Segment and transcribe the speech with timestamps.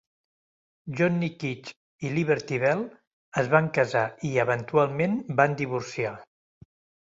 [0.99, 1.69] Johnny Quick
[2.07, 2.87] i Liberty Belle
[3.43, 6.19] es van casar i eventualment van divorciar.